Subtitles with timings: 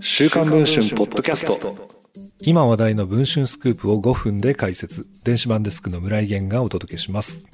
[0.00, 1.58] 週刊文春ポッドキャスト
[2.40, 7.46] 今話題の文春スクープを5分で解説電子版デスクの村井源がお届けします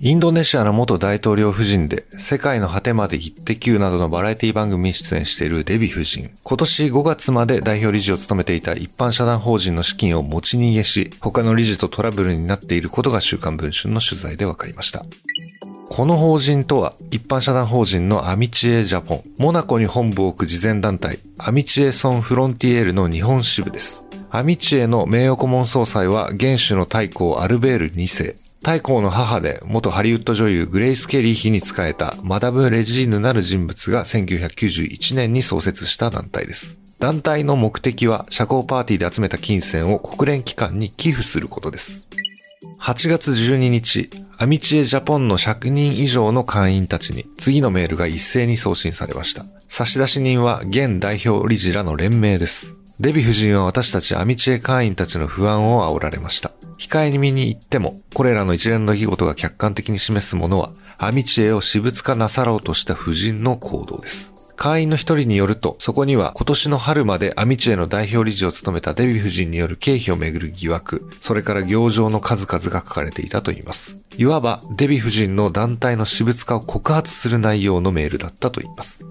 [0.00, 6.30] インドネシアの元大統領夫人で、世界の果てまでイッテ Q などのバラエティ番組に出演しているデヴィ夫人。
[6.42, 15.04] 今年5月まで代表理事を務めていた一般社団法人の資金を持ち逃げし、他の理事とトラブルになっていることが週刊文春の取材で分かりました。
[15.96, 24.04] この法人とは、一般社団法人のアミチエジャポン、モナコに本部を置く慈善団体、アミチエソンフロンティエールの日本支部です。
[24.28, 28.34] アミチエの名誉顧問総裁は、原種の太閤アルベール2世。
[28.64, 36.80] 太閤の母で元ハリウッド女優グレイス・ケリー妃に仕えたマダム・レジーヌなる人物が1991年に創設した団体です。
[36.98, 42.08] 団体の目的は社交パーティーで集めた金銭を国連機関に寄付することです。
[42.80, 49.44] 8月12日、アミチエジャポンの100人以上の会員たちに次のメールが一斉に送信されました。
[49.68, 52.80] 差出人は現代表理事らの連名です。
[53.00, 56.50] デヴィ夫人は私たちアミチエ会員たちの不安を煽られました。
[56.78, 64.33] 控えに見に行っても、これらの一連の出来事が客観的に示すものは、アミチエを私物化なさろうとした夫人の行動です。
[64.56, 74.06] 会員の一人によると、そこには今年の春までアミチエの代表理事を務めたデヴィ夫人による経費をめぐる疑惑、それから行状の数々が書かれていたといいます。
[74.16, 79.04] いわば、デヴィ夫人の団体の私物化を告発する内容のメールだったといいます。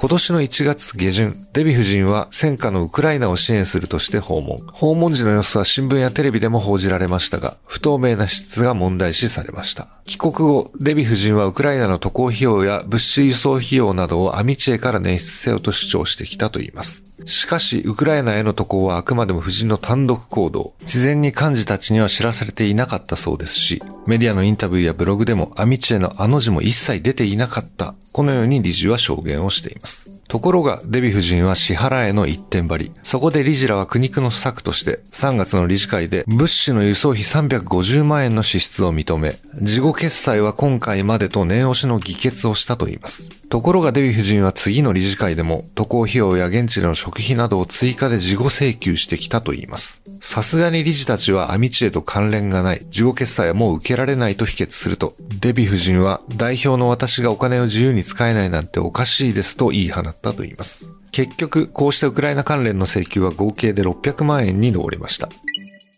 [0.00, 4.56] 今年の1月下旬、デヴィ夫人は戦火のウクライナを支援するとして訪問。
[4.72, 9.88] 訪問時の様子は新聞やテレビでも報じられましたが、不透明な質が問題視されました。
[10.06, 17.02] 帰国後、デヴィ夫人はウクライナの渡航費用や物資輸送費用などをアミチエから捻出せよと主張してきたといいます。
[17.26, 20.72] しかし、ウクライナへの渡航はあくまでも夫人の単独行動。
[20.82, 27.94] 事前に幹事たちには知らされていなかったそうですし、メディアのインタビューやブログでもアミチエのあの字も一切出ていなかった。
[28.12, 29.89] このように理事は証言をしています。
[30.28, 32.92] ところが、デヴィ夫人は支払えの一点張り。
[33.02, 43.39] そこで理事らは苦肉の策として、3月の理事会で物資の輸送費350万円の支出を認め、事後決済は今回までと念押しの議決をしたといいます。
[43.50, 50.00] ところがデヴィ夫人は次の理事会でも渡航費用や現地での食費などを追加で事後請求してきたといいます。
[50.22, 60.88] さすがに理事たちはアミチエと関連がない、事後決済はもう受けられないと否決すると、デヴィ夫人は代表の私がお金を自由に使えないなんておかしいですと言い放ったと言います。
[61.10, 65.28] 結局、こうしたウクライナ関連の請求は合計で600万円に上りました。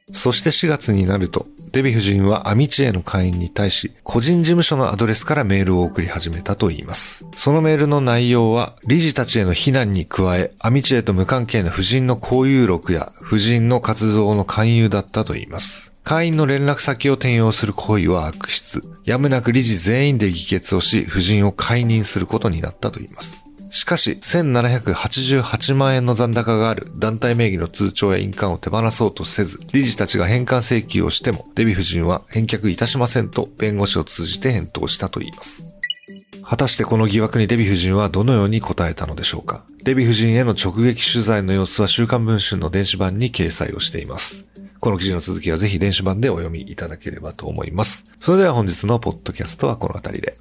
[0.07, 7.27] そして4月になると、デヴィ夫人はアミチエの会員に対し、個人事務所のアドレスからメールを送り始めたといいます。
[7.37, 15.93] そのメールの内容は、理事たちへの非難に加え、アミチエと無関係な夫人の交友録や、夫人の活動の勧誘だったといいます。
[16.05, 18.81] 会員の連絡先を転用する行為は悪質。
[19.05, 23.45] やむなく理事全員で議決をし、夫人を解任することになったといいます。
[23.75, 35.79] しかし、1788万円の残高がある団体名義の通帳や印鑑を手放そうとせず、理事たちが返還請求をしても、デヴィ夫人は返却いたしませんと弁護士を通じて返答したといいます。
[36.45, 39.65] 果たしてこの疑惑にデヴィ夫人はどのように答えたのでしょうか？
[39.85, 44.51] デヴィ夫人への直撃取材の様子は週刊文春の電子版に掲載をしています。
[44.81, 48.05] この記事の続きはぜひ電子版でお読みいただければと思います。
[48.21, 50.35] それでは本日のポッドキャストはこの辺りで。